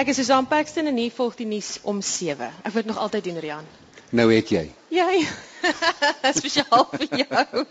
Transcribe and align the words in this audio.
Ek 0.00 0.08
is 0.08 0.16
Susan 0.16 0.46
Paxton 0.48 0.86
en 0.88 0.96
hier 0.96 1.12
volg 1.12 1.34
die 1.36 1.44
nuus 1.44 1.74
om 1.84 1.98
7. 2.00 2.46
Ek 2.64 2.72
word 2.72 2.86
nog 2.88 2.96
altyd 3.04 3.26
doen 3.26 3.40
Rian. 3.44 3.66
Nou 4.16 4.24
het 4.30 4.48
jy. 4.48 4.62
Jy. 4.98 5.18
Spesiaal 6.38 6.86
vir 6.94 7.18
jou. 7.20 7.64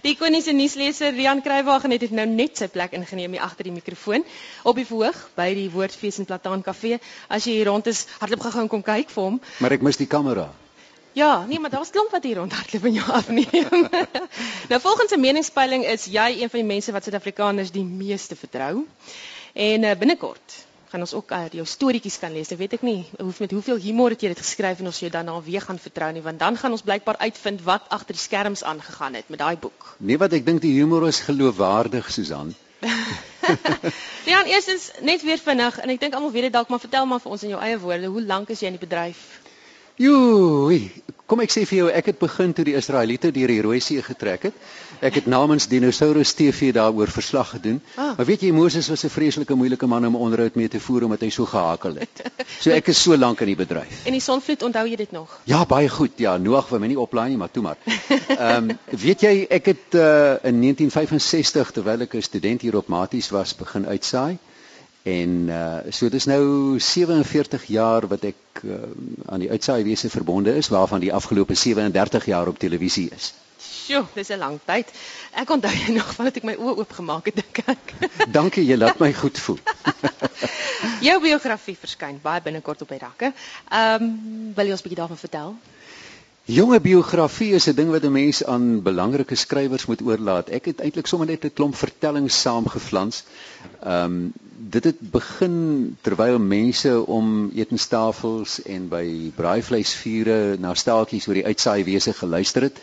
Die 0.00 0.14
ikoniese 0.14 0.54
nuusleser 0.56 1.12
Rian 1.12 1.42
Kruiwagen 1.44 1.92
het 1.92 2.06
nou 2.16 2.24
net 2.30 2.56
sy 2.56 2.70
plek 2.72 2.96
ingeneem 2.96 3.36
hier 3.36 3.44
agter 3.44 3.68
die 3.68 3.74
mikrofoon 3.74 4.24
op 4.64 4.80
die 4.80 4.86
verhoog 4.88 5.20
by 5.36 5.50
die 5.60 5.68
Woordfees 5.74 6.22
en 6.24 6.30
Plataan 6.30 6.64
Kafee. 6.64 7.02
As 7.28 7.44
jy 7.44 7.58
hier 7.58 7.68
rond 7.68 7.92
is, 7.92 8.06
hardloop 8.24 8.48
gou-gou 8.48 8.64
en 8.64 8.72
kom 8.72 8.86
kyk 8.88 9.12
vir 9.12 9.28
hom. 9.28 9.38
Maar 9.60 9.76
ek 9.76 9.84
mis 9.84 10.00
die 10.00 10.08
kamera. 10.08 10.48
Ja, 11.12 11.44
nee, 11.44 11.60
maar 11.60 11.76
daar's 11.76 11.92
klomp 11.92 12.16
wat 12.16 12.24
hier 12.24 12.40
rondhardloop 12.40 12.88
en 12.88 13.00
jou 13.02 13.08
afneem. 13.20 13.88
nou 14.72 14.80
volgens 14.88 15.12
'n 15.12 15.20
meningspeiling 15.20 15.84
is 15.84 16.08
jy 16.08 16.32
een 16.40 16.48
van 16.48 16.64
die 16.64 16.70
mense 16.74 16.96
wat 16.96 17.04
Suid-Afrikaners 17.04 17.76
die 17.76 17.84
meeste 17.84 18.40
vertrou. 18.40 18.86
En 19.52 19.82
uh, 19.84 19.98
binnekort 20.00 20.62
gaan 20.92 21.04
ons 21.06 21.14
ook 21.16 21.32
uh, 21.32 21.44
jou 21.56 21.64
storieetjies 21.66 22.18
kan 22.20 22.32
lees. 22.36 22.52
Ek 22.52 22.60
weet 22.60 22.76
ek 22.76 22.82
nie 22.84 23.00
hoe 23.16 23.32
met 23.40 23.54
hoeveel 23.56 23.80
humor 23.80 24.12
het 24.12 24.22
jy 24.22 24.32
dit 24.34 24.42
geskryf 24.44 24.82
en 24.82 24.90
ons 24.92 25.00
jou 25.00 25.10
dan 25.12 25.30
nou 25.30 25.38
weer 25.46 25.64
gaan 25.64 25.80
vertrou 25.80 26.10
nie, 26.12 26.24
want 26.24 26.38
dan 26.42 26.58
gaan 26.60 26.76
ons 26.76 26.84
blykbaar 26.84 27.18
uitvind 27.24 27.64
wat 27.64 27.88
agter 27.96 28.18
die 28.18 28.24
skerms 28.24 28.64
aangegaan 28.64 29.16
het 29.16 29.32
met 29.32 29.40
daai 29.40 29.56
boek. 29.56 29.94
Nee, 29.98 30.20
wat 30.20 30.36
ek 30.36 30.44
dink 30.44 30.60
die 30.64 30.74
humor 30.76 31.08
is 31.08 31.22
geloofwaardig, 31.24 32.12
Susan. 32.12 32.52
Ja, 34.22 34.44
eerstens 34.46 34.90
net 35.02 35.22
weer 35.26 35.40
vinnig 35.42 35.78
en 35.82 35.90
ek 35.90 35.98
dink 36.00 36.14
almal 36.14 36.30
weet 36.30 36.46
dit 36.46 36.54
dalk, 36.54 36.68
maar 36.70 36.78
vertel 36.78 37.08
maar 37.10 37.18
vir 37.24 37.32
ons 37.34 37.42
in 37.42 37.50
jou 37.50 37.62
eie 37.62 37.78
woorde, 37.82 38.10
hoe 38.14 38.22
lank 38.22 38.52
is 38.54 38.60
jy 38.62 38.70
in 38.70 38.76
die 38.78 38.84
bedryf? 38.84 39.18
Joe, 39.98 40.78
kom 41.26 41.40
ek 41.40 41.52
sê 41.54 41.64
vir 41.68 41.78
jou, 41.78 41.88
ek 41.90 42.10
het 42.12 42.18
begin 42.20 42.52
toe 42.52 42.64
die 42.64 42.74
Israeliete 42.76 43.30
deur 43.32 43.48
die 43.48 43.60
Rooi 43.64 43.80
See 43.80 44.02
getrek 44.02 44.48
het. 44.48 44.56
Ek 45.02 45.16
het 45.18 45.26
namens 45.26 45.66
Dinosaurus 45.66 46.34
TV 46.38 46.72
daaroor 46.76 47.10
verslag 47.10 47.54
gedoen. 47.56 47.80
Ah. 47.96 48.12
Maar 48.18 48.26
weet 48.28 48.44
jy, 48.46 48.52
Moses 48.52 48.88
was 48.88 49.04
'n 49.04 49.10
vreeslike 49.10 49.54
moeilike 49.54 49.86
man 49.86 50.06
om 50.06 50.16
onderhoud 50.16 50.54
mee 50.54 50.68
te 50.68 50.80
voer 50.80 51.04
omdat 51.04 51.20
hy 51.20 51.30
so 51.30 51.46
gehakel 51.46 51.94
het. 51.94 52.22
So 52.60 52.70
ek 52.70 52.88
is 52.88 53.02
so 53.02 53.16
lank 53.16 53.40
in 53.40 53.46
die 53.46 53.56
bedryf. 53.56 54.04
En 54.06 54.12
die 54.12 54.20
sonvloed, 54.20 54.62
onthou 54.62 54.86
jy 54.86 54.96
dit 54.96 55.12
nog? 55.12 55.40
Ja, 55.44 55.64
baie 55.66 55.88
goed. 55.88 56.12
Ja, 56.16 56.36
Noag 56.36 56.68
wou 56.68 56.80
my 56.80 56.86
nie 56.86 56.98
oplaai 56.98 57.28
nie, 57.28 57.38
maar 57.38 57.50
toe 57.50 57.62
maar. 57.62 57.76
Ehm, 58.28 58.70
um, 58.70 58.78
weet 58.90 59.20
jy, 59.20 59.46
ek 59.50 59.66
het 59.66 59.94
uh, 59.94 60.38
in 60.46 60.60
1965 60.60 61.70
terwyl 61.72 62.00
ek 62.00 62.14
'n 62.14 62.22
student 62.22 62.60
hier 62.60 62.76
op 62.76 62.88
Maties 62.88 63.30
was, 63.30 63.56
begin 63.56 63.86
uitsaai. 63.86 64.38
En 65.02 65.30
uh 65.50 65.78
so 65.90 66.08
dis 66.08 66.24
nou 66.30 66.78
47 66.78 67.64
jaar 67.66 68.06
wat 68.06 68.24
ek 68.24 68.62
uh, 68.62 68.76
aan 69.26 69.42
die 69.42 69.50
uitsaaiwese 69.50 70.10
verbonde 70.10 70.54
is 70.56 70.68
waarvan 70.68 71.00
die 71.02 71.12
afgelope 71.12 71.54
37 71.54 72.26
jaar 72.26 72.48
op 72.48 72.58
televisie 72.58 73.08
is. 73.10 73.32
Sjoe, 73.58 74.04
dis 74.14 74.28
'n 74.28 74.38
lang 74.38 74.60
tyd. 74.64 74.92
Ek 75.34 75.50
onthou 75.50 75.74
nog 75.98 76.14
vandat 76.14 76.36
ek 76.36 76.46
my 76.46 76.54
oë 76.54 76.76
oopgemaak 76.78 77.26
het 77.26 77.34
dink 77.34 77.58
ek. 77.66 77.94
Dankie, 78.36 78.64
jy 78.66 78.76
laat 78.76 78.98
my 78.98 79.12
goed 79.12 79.38
voel. 79.38 79.58
Jou 81.06 81.18
biografie 81.22 81.76
verskyn 81.78 82.18
baie 82.22 82.42
binnekort 82.42 82.82
op 82.82 82.88
die 82.88 83.02
rakke. 83.02 83.32
Ehm 83.70 84.02
um, 84.02 84.52
wil 84.54 84.66
jy 84.66 84.72
ons 84.72 84.82
'n 84.82 84.86
bietjie 84.88 85.02
daarvan 85.02 85.18
vertel? 85.18 85.56
Jonge 86.44 86.80
biografie 86.80 87.52
is 87.54 87.68
'n 87.68 87.74
ding 87.74 87.90
wat 87.90 88.02
'n 88.02 88.12
mens 88.12 88.44
aan 88.44 88.82
belangrike 88.82 89.34
skrywers 89.34 89.86
moet 89.86 90.02
oorlaat. 90.02 90.48
Ek 90.48 90.64
het 90.64 90.80
eintlik 90.80 91.06
sommer 91.06 91.28
net 91.28 91.44
'n 91.44 91.52
klomp 91.52 91.74
vertellings 91.74 92.40
saamgeflans. 92.40 93.24
Ehm 93.82 94.04
um, 94.04 94.32
dit 94.70 94.84
het 94.84 95.10
begin 95.10 95.96
terwyl 96.00 96.38
mense 96.38 97.06
om 97.06 97.50
etenstafels 97.54 98.62
en 98.62 98.88
by 98.88 99.30
braaivleisvure 99.36 100.56
na 100.58 100.74
staaltjies 100.74 101.26
oor 101.28 101.34
die 101.34 101.46
uitsaaiwese 101.46 102.12
geluister 102.12 102.62
het 102.62 102.78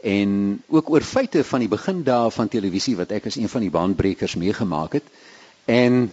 en 0.00 0.62
ook 0.68 0.90
oor 0.90 1.02
feite 1.02 1.44
van 1.44 1.58
die 1.58 1.68
begin 1.68 2.02
daar 2.02 2.30
van 2.30 2.48
televisie 2.48 2.96
wat 2.96 3.10
ek 3.10 3.26
as 3.26 3.36
een 3.36 3.48
van 3.48 3.60
die 3.60 3.70
baanbrekers 3.70 4.34
meegemaak 4.34 4.92
het. 4.92 5.04
En 5.64 6.12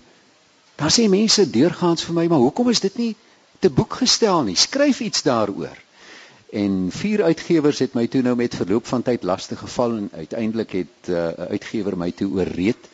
dan 0.76 0.90
sê 0.90 1.10
mense 1.10 1.50
deurgaans 1.50 2.04
vir 2.04 2.14
my, 2.14 2.28
maar 2.28 2.46
hoekom 2.46 2.70
is 2.70 2.80
dit 2.80 2.98
nie 2.98 3.16
te 3.60 3.70
boek 3.70 3.94
gestel 3.94 4.44
nie? 4.44 4.56
Skryf 4.56 5.00
iets 5.00 5.22
daaroor. 5.22 5.78
En 6.50 6.88
vier 6.92 7.24
uitgewers 7.24 7.80
het 7.80 7.94
my 7.94 8.06
toe 8.08 8.22
nou 8.22 8.36
met 8.36 8.56
verloop 8.56 8.86
van 8.88 9.02
tyd 9.04 9.24
lastig 9.24 9.60
geval 9.60 9.98
en 9.98 10.10
uiteindelik 10.14 10.72
het 10.72 11.10
eh, 11.10 11.14
'n 11.14 11.42
uh, 11.42 11.50
uitgewer 11.50 11.98
my 11.98 12.12
toe 12.12 12.32
oorreed. 12.32 12.88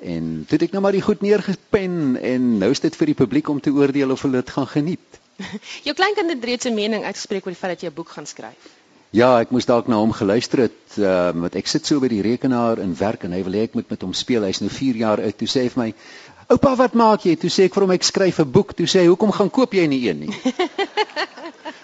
En 0.00 0.44
toe 0.48 0.56
het 0.58 0.62
ek 0.62 0.70
nou 0.70 0.82
maar 0.82 0.92
die 0.92 1.04
goed 1.04 1.20
neergepen 1.20 2.16
en 2.16 2.58
nou 2.58 2.70
is 2.70 2.80
dit 2.80 2.96
vir 2.96 3.06
die 3.06 3.14
publiek 3.14 3.48
om 3.48 3.60
te 3.60 3.70
oordeel 3.70 4.10
of 4.10 4.22
hulle 4.22 4.40
dit 4.40 4.50
gaan 4.50 4.66
geniet. 4.66 5.20
Jou 5.86 5.94
kleinkind 5.94 6.30
het 6.30 6.44
reeds 6.44 6.64
'n 6.64 6.74
mening 6.74 7.04
uitgespreek 7.04 7.46
oor 7.46 7.52
die 7.52 7.60
feit 7.60 7.72
dat 7.72 7.80
jy 7.80 7.88
'n 7.88 7.94
boek 7.94 8.08
gaan 8.08 8.26
skryf. 8.26 8.72
Ja, 9.10 9.40
ek 9.40 9.50
moes 9.50 9.66
dalk 9.66 9.86
na 9.86 9.96
hom 9.96 10.12
geluister 10.12 10.58
het, 10.58 10.96
uh, 10.98 11.30
want 11.30 11.54
ek 11.54 11.66
sit 11.66 11.86
so 11.86 12.00
by 12.00 12.08
die 12.08 12.22
rekenaar 12.22 12.78
en 12.78 12.96
werk 12.98 13.22
en 13.24 13.32
hy 13.32 13.42
wil 13.42 13.52
hê 13.52 13.62
ek 13.62 13.74
moet 13.74 13.90
met 13.90 14.02
hom 14.02 14.12
speel. 14.12 14.42
Hy's 14.42 14.60
nou 14.60 14.70
4 14.70 14.96
jaar 14.96 15.20
oud. 15.22 15.36
Toe 15.38 15.48
sê 15.48 15.60
hy 15.62 15.68
vir 15.68 15.82
my: 15.82 15.94
"Oupa, 16.48 16.74
wat 16.76 16.94
maak 16.94 17.20
jy?" 17.22 17.36
Toe 17.36 17.50
sê 17.50 17.64
ek 17.64 17.74
vir 17.74 17.82
hom 17.82 17.90
ek 17.90 18.02
skryf 18.02 18.40
'n 18.40 18.50
boek. 18.50 18.74
Toe 18.74 18.86
sê 18.86 19.00
hy: 19.00 19.06
"Hoekom 19.06 19.32
gaan 19.32 19.50
koop 19.50 19.72
jy 19.72 19.86
nie 19.86 20.08
een 20.08 20.18
nie?" 20.18 20.34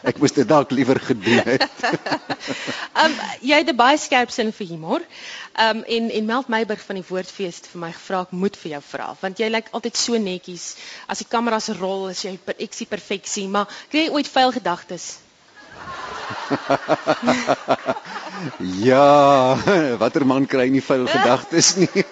Ek 0.07 0.19
moes 0.19 0.33
dit 0.33 0.49
dalk 0.49 0.71
liewer 0.73 1.01
gedoen 1.01 1.43
het. 1.45 1.65
um 3.03 3.15
jy 3.45 3.61
het 3.61 3.69
'n 3.69 3.77
baie 3.77 3.99
skerp 4.01 4.31
sin 4.31 4.53
vir 4.53 4.67
humor. 4.67 5.01
Um 5.61 5.83
en 5.85 6.11
en 6.11 6.25
Meld 6.25 6.49
Meyburg 6.49 6.83
van 6.87 6.97
die 6.97 7.05
Woordfees 7.09 7.57
het 7.57 7.69
vir 7.73 7.81
my 7.81 7.93
gevra 7.93 8.21
ek 8.27 8.33
moet 8.33 8.57
vir 8.57 8.71
jou 8.77 8.83
vra 8.91 9.17
want 9.21 9.39
jy 9.39 9.49
lyk 9.49 9.69
altyd 9.73 9.97
so 9.97 10.19
netjies. 10.19 10.77
As 11.07 11.19
die 11.19 11.29
kameras 11.29 11.69
rol, 11.81 12.09
is 12.09 12.25
jy 12.25 12.39
per 12.45 12.55
eksie 12.59 12.87
perfeksie, 12.87 13.49
maar 13.49 13.67
kry 13.91 14.07
jy 14.07 14.11
ooit 14.11 14.29
vuil 14.29 14.53
gedagtes? 14.53 15.19
ja, 18.91 19.57
watter 19.99 20.27
man 20.27 20.47
kry 20.47 20.69
nie 20.69 20.85
vuil 20.85 21.07
gedagtes 21.07 21.77
nie? 21.77 22.05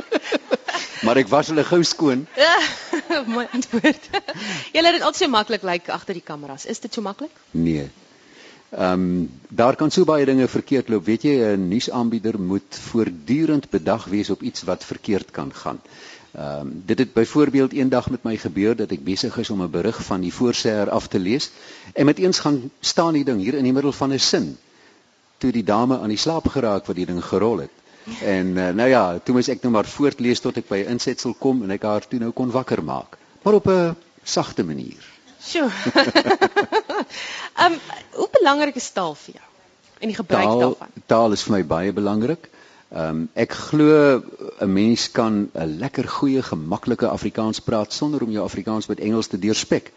maar 1.04 1.20
ek 1.20 1.30
was 1.32 1.50
hulle 1.52 1.64
gou 1.64 1.80
skoon. 1.86 2.26
My 3.36 3.46
antwoord. 3.52 4.10
Jy 4.72 4.82
laat 4.82 4.96
dit 4.98 5.02
altyd 5.02 5.22
so 5.22 5.32
maklik 5.32 5.62
lyk 5.62 5.72
like, 5.72 5.92
agter 5.92 6.14
die 6.14 6.24
kameras. 6.24 6.66
Is 6.66 6.80
dit 6.80 6.94
so 6.94 7.02
maklik? 7.02 7.34
Nee. 7.50 7.88
Ehm 8.70 8.92
um, 8.92 9.30
daar 9.48 9.76
kan 9.76 9.90
so 9.90 10.04
baie 10.04 10.24
dinge 10.24 10.46
verkeerd 10.48 10.88
loop. 10.88 11.04
Weet 11.04 11.22
jy, 11.26 11.34
'n 11.56 11.68
nuusaanbieder 11.68 12.40
moet 12.40 12.78
voortdurend 12.90 13.70
bedag 13.70 14.04
wees 14.04 14.30
op 14.30 14.42
iets 14.42 14.62
wat 14.62 14.84
verkeerd 14.84 15.30
kan 15.30 15.54
gaan. 15.54 15.80
Ehm 16.32 16.60
um, 16.60 16.82
dit 16.86 16.98
het 16.98 17.12
byvoorbeeld 17.12 17.72
eendag 17.72 18.10
met 18.10 18.22
my 18.22 18.36
gebeur 18.36 18.76
dat 18.76 18.90
ek 18.90 19.04
besig 19.04 19.38
is 19.38 19.50
om 19.50 19.62
'n 19.62 19.70
berig 19.70 20.02
van 20.04 20.20
die 20.20 20.32
voorseer 20.32 20.90
af 20.90 21.08
te 21.08 21.18
lees 21.18 21.50
en 21.92 22.06
met 22.06 22.18
eens 22.18 22.38
gaan 22.38 22.70
staan 22.80 23.12
die 23.12 23.24
ding 23.24 23.40
hier 23.40 23.54
in 23.54 23.64
die 23.64 23.72
middel 23.72 23.92
van 23.92 24.12
'n 24.12 24.18
sin 24.18 24.58
toe 25.38 25.52
die 25.52 25.64
dame 25.64 25.98
aan 25.98 26.08
die 26.08 26.20
slaap 26.20 26.46
geraak 26.46 26.86
wat 26.86 26.96
die 26.96 27.06
ding 27.06 27.24
gerol 27.24 27.58
het. 27.58 27.79
En 28.20 28.46
uh, 28.56 28.68
nou 28.68 28.88
ja, 28.88 29.18
toe 29.18 29.34
moes 29.34 29.48
ek 29.48 29.62
nou 29.62 29.72
maar 29.72 29.86
voortlees 29.86 30.40
tot 30.40 30.56
ek 30.56 30.68
by 30.68 30.78
'n 30.82 30.96
insetsel 30.96 31.34
kom 31.38 31.62
en 31.62 31.70
ek 31.70 31.82
haar 31.82 32.06
toe 32.08 32.18
nou 32.18 32.30
kon 32.32 32.50
wakker 32.50 32.82
maak, 32.82 33.18
maar 33.42 33.54
op 33.54 33.68
'n 33.68 33.96
sagte 34.22 34.64
manier. 34.64 35.04
Sjoe. 35.40 35.70
Ehm 37.54 37.72
um, 37.72 37.78
hoe 38.12 38.28
belangrik 38.32 38.76
is 38.76 38.90
taal 38.90 39.14
vir 39.14 39.34
jou? 39.34 39.46
En 40.00 40.08
die 40.08 40.16
gebruik 40.16 40.44
taal, 40.44 40.60
daarvan? 40.60 40.88
Taal 41.06 41.32
is 41.32 41.42
vir 41.42 41.52
my 41.52 41.64
baie 41.64 41.92
belangrik. 41.92 42.48
Ehm 42.90 43.08
um, 43.08 43.28
ek 43.34 43.52
glo 43.52 44.22
'n 44.60 44.72
mens 44.72 45.10
kan 45.10 45.50
'n 45.54 45.78
lekker 45.78 46.08
goeie 46.08 46.42
gemaklike 46.42 47.08
Afrikaans 47.08 47.60
praat 47.60 47.92
sonder 47.92 48.22
om 48.22 48.30
jou 48.30 48.44
Afrikaans 48.44 48.86
met 48.86 49.00
Engels 49.00 49.26
te 49.26 49.38
deurspek. 49.38 49.92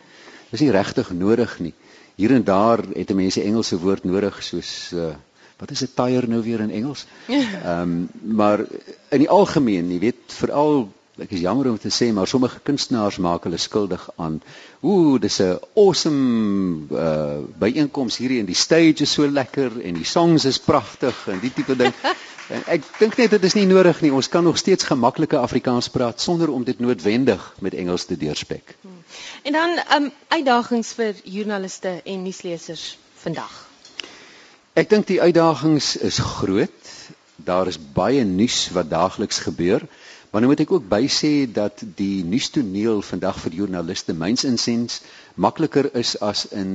Dis 0.52 0.60
nie 0.60 0.72
regtig 0.72 1.12
nodig 1.12 1.60
nie. 1.60 1.74
Hier 2.16 2.32
en 2.32 2.44
daar 2.44 2.80
het 2.94 3.10
'n 3.10 3.16
mens 3.16 3.36
'n 3.36 3.42
Engelse 3.42 3.80
woord 3.80 4.04
nodig 4.04 4.44
soos 4.44 4.92
uh, 4.94 5.16
wat 5.64 5.72
is 5.72 5.84
'n 5.84 5.94
tire 5.96 6.28
nou 6.28 6.42
weer 6.44 6.60
in 6.60 6.72
Engels? 6.72 7.06
Ehm 7.28 7.80
um, 7.80 8.10
maar 8.22 8.60
in 9.10 9.24
die 9.24 9.30
algemeen, 9.30 9.92
jy 9.92 10.00
weet, 10.00 10.36
veral 10.44 10.90
ek 11.22 11.32
is 11.38 11.44
jammer 11.46 11.70
om 11.70 11.78
te 11.78 11.92
sê, 11.94 12.08
maar 12.14 12.28
sommige 12.28 12.60
kunstenaars 12.66 13.20
maak 13.22 13.44
hulle 13.46 13.58
skuldig 13.62 14.02
aan 14.18 14.42
ooh, 14.82 15.20
dis 15.22 15.40
'n 15.40 15.60
awesome 15.76 16.88
uh 16.92 17.38
byeenkoms 17.60 18.18
hierdie 18.18 18.40
en 18.40 18.50
die 18.50 18.58
stage 18.58 19.06
is 19.06 19.14
so 19.14 19.28
lekker 19.28 19.80
en 19.82 19.94
die 19.94 20.10
songs 20.10 20.46
is 20.46 20.60
pragtig 20.60 21.28
en 21.28 21.40
die 21.40 21.54
tipe 21.54 21.76
ding. 21.76 21.94
en 22.56 22.64
ek 22.68 22.82
dink 23.00 23.18
net 23.18 23.30
dit 23.30 23.44
is 23.44 23.54
nie 23.54 23.66
nodig 23.66 24.02
nie. 24.02 24.12
Ons 24.12 24.30
kan 24.30 24.44
nog 24.44 24.58
steeds 24.58 24.84
gemaklike 24.84 25.38
Afrikaans 25.38 25.90
praat 25.90 26.22
sonder 26.22 26.50
om 26.50 26.64
dit 26.64 26.80
noodwendig 26.80 27.54
met 27.60 27.74
Engels 27.74 28.06
te 28.06 28.18
deurspek. 28.18 28.76
Hmm. 28.82 29.04
En 29.44 29.54
dan 29.54 29.80
um 29.98 30.12
uitdagings 30.28 30.94
vir 30.94 31.14
joernaliste 31.24 32.02
en 32.04 32.24
nuuslesers 32.24 32.98
vandag. 33.22 33.73
Ek 34.74 34.88
dink 34.90 35.06
die 35.06 35.20
uitdagings 35.22 35.92
is 36.02 36.18
groot. 36.18 36.88
Daar 37.46 37.70
is 37.70 37.78
baie 37.94 38.24
nuus 38.26 38.72
wat 38.74 38.88
daagliks 38.90 39.38
gebeur. 39.46 39.84
Maar 40.32 40.42
nou 40.42 40.50
moet 40.50 40.64
ek 40.64 40.72
ook 40.74 40.88
bysê 40.90 41.46
dat 41.46 41.84
die 42.00 42.24
nuustoneel 42.26 43.04
vandag 43.06 43.38
vir 43.44 43.54
joernaliste 43.60 44.16
myns 44.18 44.48
insiens 44.50 44.96
makliker 45.46 45.92
is 46.02 46.16
as 46.26 46.48
in 46.58 46.72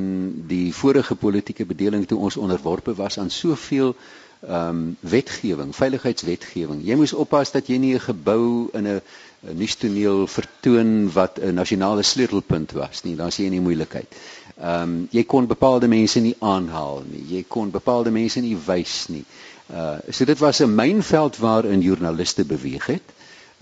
die 0.46 0.70
vorige 0.70 1.16
politieke 1.18 1.66
bedeling 1.66 2.06
toe 2.06 2.20
ons 2.22 2.38
onderworpe 2.38 2.94
was 2.94 3.18
aan 3.18 3.34
soveel 3.34 3.96
ehm 4.46 4.68
um, 4.68 4.96
wetgewing, 5.00 5.74
veiligheidswetgewing. 5.74 6.82
Jy 6.86 6.96
moes 6.96 7.12
oppas 7.12 7.50
dat 7.52 7.66
jy 7.66 7.78
nie 7.78 7.94
'n 7.94 8.00
gebou 8.00 8.70
in 8.72 8.86
'n 8.86 9.00
nuustoneel 9.40 10.26
vertoon 10.26 11.12
wat 11.12 11.38
'n 11.38 11.54
nasionale 11.54 12.02
sleutelpunt 12.02 12.72
was 12.72 13.02
nie. 13.02 13.16
Dan 13.16 13.32
sien 13.32 13.44
jy 13.44 13.50
nie 13.50 13.60
moeilikheid. 13.60 14.14
Ehm 14.60 14.82
um, 14.82 15.08
jy 15.10 15.24
kon 15.24 15.46
bepaalde 15.46 15.88
mense 15.88 16.20
nie 16.20 16.36
aanhaal 16.38 17.02
nie. 17.10 17.24
Jy 17.36 17.44
kon 17.48 17.70
bepaalde 17.70 18.10
mense 18.10 18.40
nie 18.40 18.56
wys 18.66 19.06
nie. 19.08 19.24
Uh 19.70 19.98
so 20.10 20.24
dit 20.24 20.38
was 20.38 20.60
'n 20.60 20.74
mynveld 20.74 21.36
waarin 21.36 21.80
joernaliste 21.80 22.44
beweeg 22.44 22.86
het. 22.86 23.06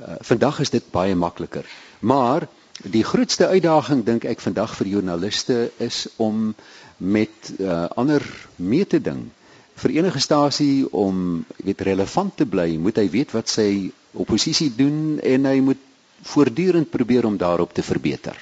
Uh 0.00 0.14
vandag 0.20 0.60
is 0.60 0.70
dit 0.70 0.90
baie 0.90 1.14
makliker. 1.14 1.64
Maar 2.00 2.48
Die 2.82 3.04
grootste 3.04 3.46
uitdaging 3.46 4.04
dink 4.04 4.24
ek 4.28 4.42
vandag 4.44 4.74
vir 4.76 4.86
joernaliste 4.86 5.70
is 5.80 6.06
om 6.20 6.50
met 6.96 7.52
uh, 7.56 7.86
ander 7.96 8.20
mee 8.56 8.84
te 8.86 9.00
ding. 9.00 9.30
Vir 9.76 9.90
enige 9.98 10.20
stasie 10.24 10.86
om 10.90 11.44
weet 11.64 11.80
relevant 11.80 12.36
te 12.36 12.46
bly, 12.48 12.76
moet 12.80 12.96
hy 12.96 13.10
weet 13.12 13.34
wat 13.36 13.50
sy 13.52 13.90
oppositie 14.16 14.70
doen 14.72 15.18
en 15.20 15.44
hy 15.44 15.58
moet 15.60 15.82
voortdurend 16.24 16.90
probeer 16.90 17.26
om 17.28 17.36
daarop 17.36 17.74
te 17.76 17.84
verbeter. 17.84 18.36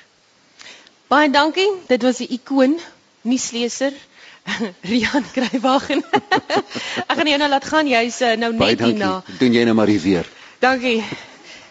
Baie 1.11 1.31
dankie. 1.31 1.69
Dit 1.91 2.03
was 2.03 2.21
'n 2.21 2.31
ikoon, 2.39 2.79
nuusleser. 3.23 3.93
Rian 4.91 5.25
Kruiwagen. 5.33 6.05
Ek 7.11 7.17
gaan 7.17 7.27
jou 7.27 7.39
nou 7.39 7.49
laat 7.49 7.65
gaan. 7.65 7.87
Jy's 7.89 8.21
uh, 8.21 8.35
nou 8.37 8.53
net 8.53 8.81
hierna. 8.81 9.23
Doen 9.39 9.53
jy 9.53 9.65
nou 9.65 9.75
maar 9.75 9.89
hier 9.89 10.01
weer. 10.01 10.29
Dankie. 10.61 11.03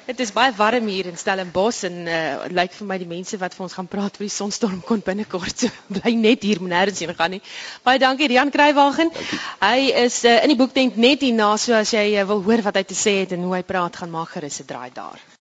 Dit 0.03 0.19
is 0.19 0.33
baie 0.35 0.51
warm 0.57 0.87
hier 0.91 1.07
in 1.07 1.17
Stellenbosch 1.17 1.85
en 1.87 2.07
uh 2.11 2.47
lyk 2.51 2.73
vir 2.75 2.87
my 2.89 2.97
die 2.99 3.07
mense 3.07 3.37
wat 3.39 3.53
vir 3.55 3.63
ons 3.63 3.75
gaan 3.77 3.87
praat 3.87 4.17
oor 4.17 4.25
die 4.25 4.33
sonstorm 4.35 4.81
kon 4.89 5.03
binnekort 5.05 5.63
so 5.63 5.69
bly 5.97 6.11
net 6.19 6.43
hier 6.43 6.59
nêrens 6.59 6.99
heen 6.99 7.15
gaan 7.15 7.37
nie. 7.37 7.41
Baie 7.87 8.01
dankie 8.03 8.27
Rian 8.27 8.51
Kruiwagen. 8.51 9.13
Hy 9.63 9.93
is 10.03 10.19
uh, 10.27 10.41
in 10.43 10.51
die 10.51 10.59
boektent 10.59 10.99
net 10.99 11.23
hierna 11.23 11.53
so 11.55 11.77
as 11.79 11.95
jy 11.95 12.09
uh, 12.17 12.27
wil 12.33 12.43
hoor 12.43 12.65
wat 12.67 12.81
hy 12.81 12.83
te 12.91 12.99
sê 12.99 13.21
het 13.21 13.37
en 13.37 13.47
hoe 13.47 13.55
hy 13.55 13.63
praat 13.63 14.03
gaan 14.03 14.11
maak 14.11 14.35
gerus 14.35 14.59
'n 14.59 14.67
draai 14.73 14.91
daar. 14.91 15.33